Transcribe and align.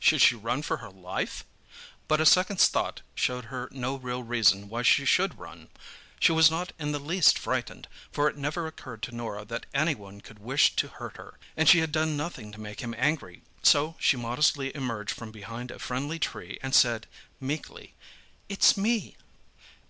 Should 0.00 0.22
she 0.22 0.34
run 0.34 0.62
for 0.62 0.78
her 0.78 0.88
life? 0.88 1.44
But 2.08 2.18
a 2.18 2.24
second's 2.24 2.66
thought 2.66 3.02
showed 3.14 3.44
her 3.52 3.68
no 3.70 3.96
real 3.96 4.22
reason 4.22 4.70
why 4.70 4.80
she 4.80 5.04
should 5.04 5.38
run. 5.38 5.68
She 6.18 6.32
was 6.32 6.50
not 6.50 6.72
in 6.78 6.92
the 6.92 6.98
least 6.98 7.38
frightened, 7.38 7.86
for 8.10 8.26
it 8.26 8.38
never 8.38 8.66
occurred 8.66 9.02
to 9.02 9.14
Norah 9.14 9.44
that 9.44 9.66
anyone 9.74 10.22
could 10.22 10.38
wish 10.38 10.74
to 10.76 10.88
hurt 10.88 11.18
her; 11.18 11.38
and 11.58 11.68
she 11.68 11.80
had 11.80 11.92
done 11.92 12.16
nothing 12.16 12.52
to 12.52 12.58
make 12.58 12.80
him 12.80 12.94
angry. 12.96 13.42
So 13.62 13.96
she 14.00 14.16
modestly 14.16 14.74
emerged 14.74 15.12
from 15.12 15.30
behind 15.30 15.70
a 15.70 15.78
friendly 15.78 16.18
tree 16.18 16.58
and 16.62 16.74
said 16.74 17.06
meekly, 17.38 17.92
"It's 18.48 18.78
me." 18.78 19.14